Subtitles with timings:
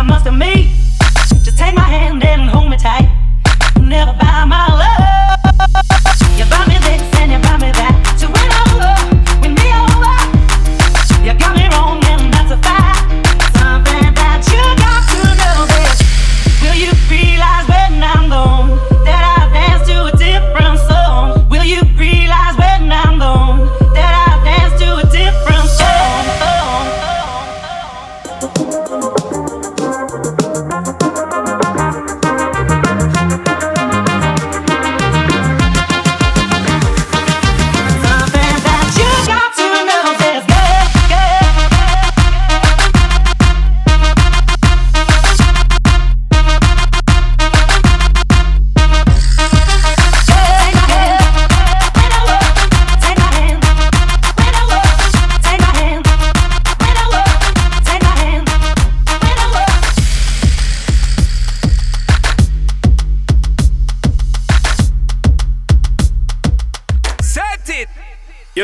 [0.00, 0.49] I must have made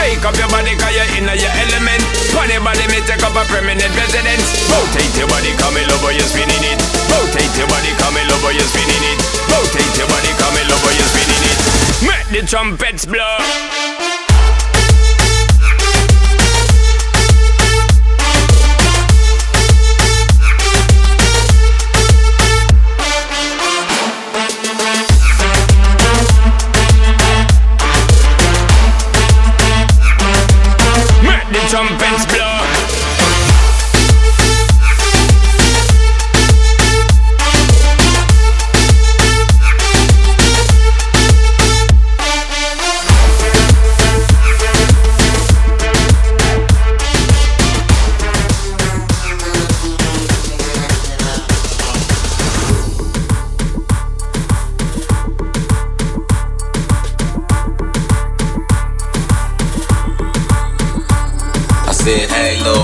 [0.00, 2.00] Take up your body, cause you're in your element.
[2.32, 4.48] Funny body, me take up a permanent residence.
[4.72, 6.80] Rotate your body, come in love, you're spinning it.
[7.12, 9.20] Rotate your body, come in love, you're spinning it.
[9.52, 11.58] Rotate your body, come in love, you're spinning it.
[12.08, 13.89] Make the trumpets blow.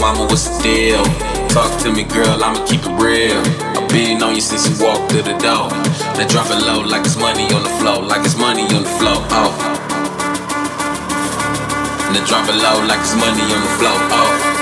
[0.00, 1.04] Mama, what's the deal?
[1.48, 3.40] Talk to me, girl, I'ma keep it real.
[3.76, 5.68] I've been on you since you walked through the door.
[6.16, 8.94] Now drop it low like it's money on the floor, like it's money on the
[8.98, 9.18] floor.
[9.30, 9.50] Oh.
[12.12, 13.98] Now drop it low like it's money on the floor.
[14.12, 14.59] Oh.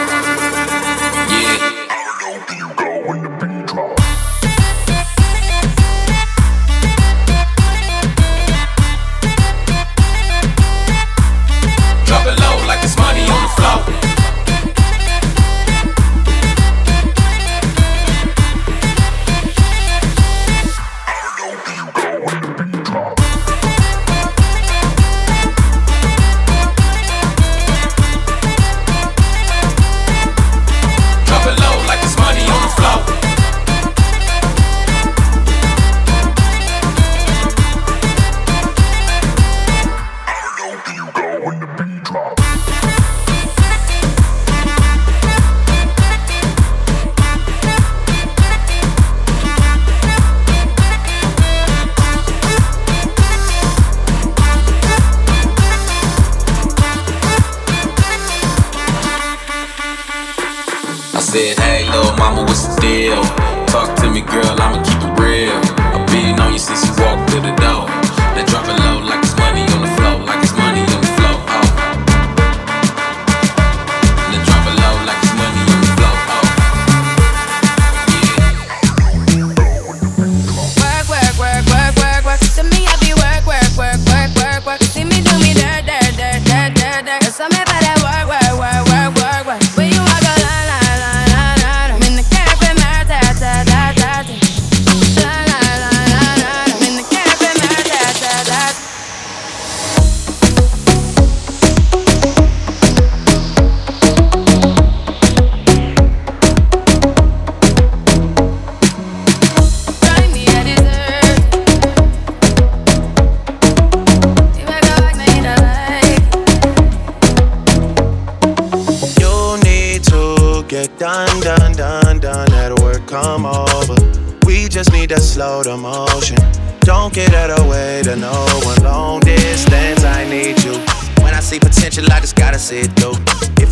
[61.29, 63.23] Said, hey, little mama, what's the deal?
[63.67, 65.53] Talk to me, girl, I'ma keep it real.
[65.93, 67.85] I've been on you since you walked through the door.
[68.33, 68.98] Now drop it low.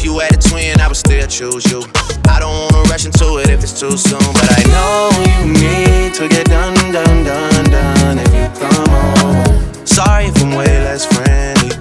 [0.06, 1.82] you had a twin, I would still choose you.
[2.30, 6.14] I don't wanna rush into it if it's too soon, but I know you need
[6.14, 9.84] to get done, done, done, done if you come home.
[9.84, 11.74] Sorry if I'm way less friendly.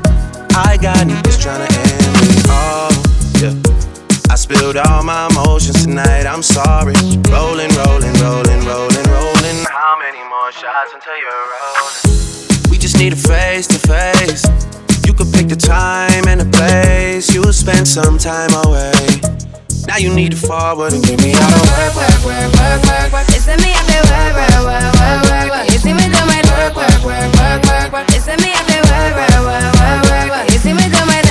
[0.58, 2.98] I got niggas tryna end me off.
[3.42, 4.34] Yeah.
[4.34, 6.96] I spilled all my emotions tonight, I'm sorry.
[7.30, 9.58] Rolling, rolling, rolling, rolling, rolling.
[9.70, 12.72] How many more shots until you're rolling?
[12.72, 14.75] We just need a face to face
[15.06, 17.34] you could pick the time and the place.
[17.34, 19.22] You would spend some time away.
[19.88, 23.10] Now you need to forward and get me out of work, work, work, work, work,
[23.14, 23.28] work.
[23.30, 25.66] It's me out there, work, work, work, work, work, work.
[25.70, 28.08] You see me doing my work, work, work, work, work, work.
[28.10, 30.46] It's me out there, work, work, work, work, work, work.
[30.52, 31.25] You see me doing my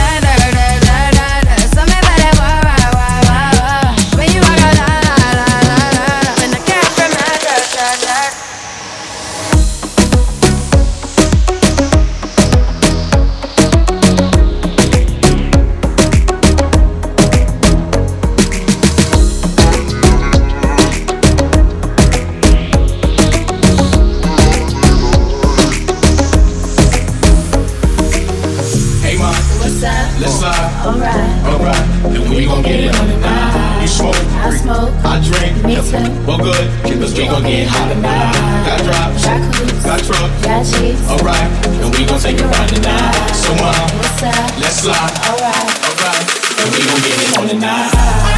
[36.27, 38.35] well good, cause we gon' get hot tonight.
[38.67, 41.01] Got drops, Got coops, got trucks, got cheese.
[41.09, 41.51] alright,
[41.83, 43.15] and we gon' take it right tonight.
[43.35, 44.59] So mom, What's up?
[44.59, 45.69] let's slide, Alright.
[45.87, 46.25] alright,
[46.61, 48.34] and we gon' get it on tonight.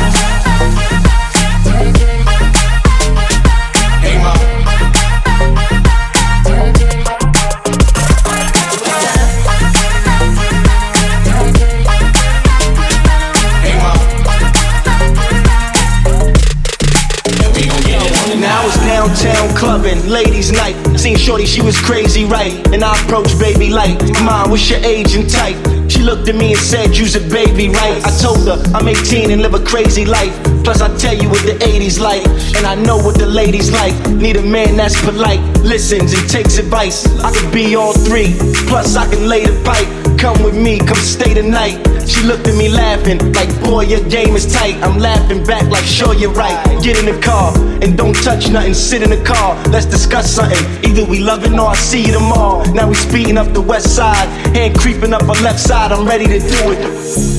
[19.95, 20.75] Ladies' night.
[20.99, 22.53] Seen Shorty, she was crazy, right?
[22.73, 25.57] And I approached baby like, Come on, what's your age and type?
[25.89, 28.05] She looked at me and said, You's a baby, right?
[28.05, 30.35] I told her I'm 18 and live a crazy life.
[30.65, 33.95] Plus, I tell you what the 80s like, and I know what the ladies like.
[34.11, 37.07] Need a man that's polite, listens and takes advice.
[37.23, 38.35] I can be all three,
[38.67, 40.06] plus I can lay the pipe.
[40.19, 41.79] Come with me, come stay tonight.
[42.09, 44.75] She looked at me laughing, like, boy, your game is tight.
[44.83, 46.57] I'm laughing back, like, sure, you're right.
[46.83, 49.55] Get in the car and don't touch nothing, sit in the car.
[49.71, 50.59] Let's discuss something.
[50.85, 52.65] Either we loving or I see you tomorrow.
[52.73, 55.93] Now we speeding up the west side, hand creeping up our left side.
[55.93, 56.79] I'm ready to do it.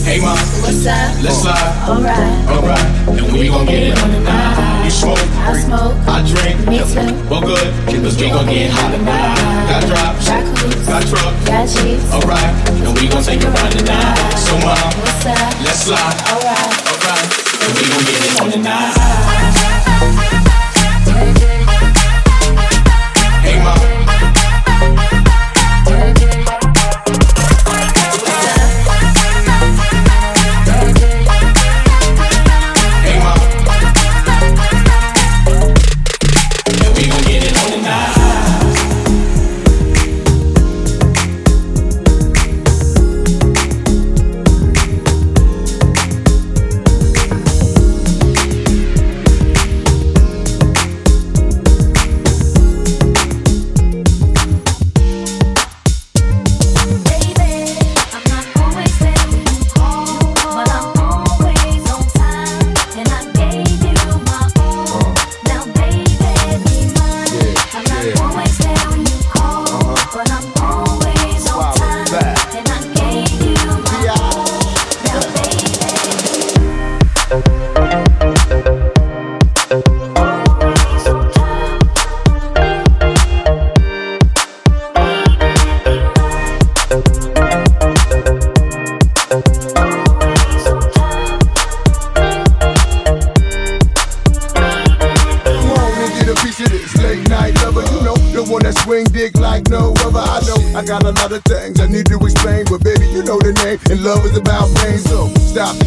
[0.05, 1.23] Hey mom, What's up?
[1.23, 2.47] let's slide, Alright.
[2.49, 4.46] alright, and we gon' get it on tonight.
[4.87, 7.11] You smoke, I smoke, I drink, me too.
[7.27, 9.35] well good, cause we gon' get hot tonight.
[9.67, 12.07] Got drops, Got coops, got trucks, got cheese.
[12.13, 12.55] alright,
[12.87, 14.15] and we gon' take it right tonight.
[14.39, 15.59] So mom, What's up?
[15.59, 16.71] let's slide, Alright.
[16.87, 17.27] alright,
[17.67, 19.36] and we gon' get it on tonight.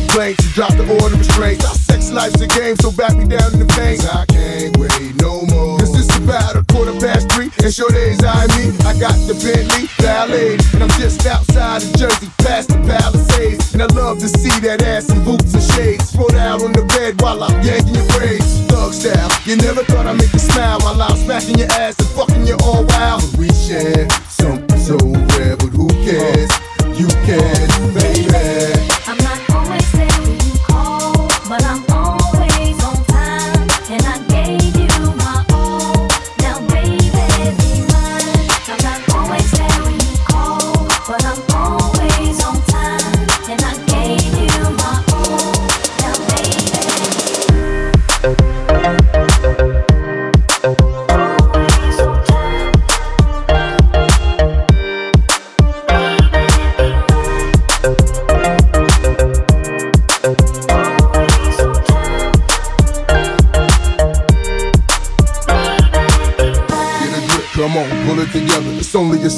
[0.00, 1.64] Complaints and drop the order of restraints.
[1.64, 4.00] Our sex life's a game, so back me down in the pain.
[4.09, 5.78] I can't wait no more.
[5.78, 8.73] This is about a quarter past three, and sure days I me.
[8.88, 13.75] I got the Bentley Ballet, and I'm just outside of Jersey, past the Palisades.
[13.75, 16.12] And I love to see that ass in boots and shades.
[16.12, 18.61] Throw out on the bed while I'm yanking your braids.
[18.69, 22.09] Thug style, you never thought I'd make you smile while I'm smacking your ass and
[22.16, 23.23] fucking you all wild.
[23.23, 24.97] But we share something so
[25.37, 26.50] rare, but who cares?
[26.97, 28.30] You can, baby.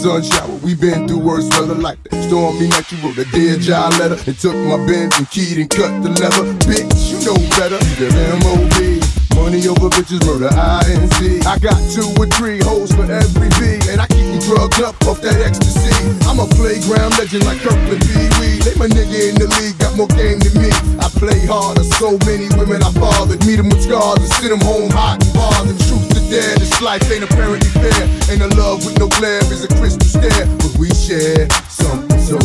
[0.02, 0.58] Sun shower.
[0.66, 2.26] we been through worse weather like that.
[2.26, 5.70] Stormy night, you wrote a Dear John letter and took my Benz and keyed and
[5.70, 6.42] cut the leather.
[6.66, 7.78] Bitch, you know better.
[8.02, 8.10] The
[8.42, 8.98] MOB.
[9.38, 11.46] Money over bitches, murder INC.
[11.46, 14.98] I got two or three hoes for every V, and I keep them drugged up
[15.06, 15.94] off that ecstasy.
[16.26, 18.58] I'm a playground legend like Kirkland Pee Wee.
[18.58, 20.74] They my nigga in the league, got more game than me.
[20.98, 23.38] I play harder, so many women I fathered.
[23.46, 25.78] Meet them with scars and send them home hot and bothered.
[25.86, 27.92] Truth yeah, This life ain't apparently fair.
[28.32, 30.46] Ain't a love with no glare is a crystal stare.
[30.56, 32.38] But we share something so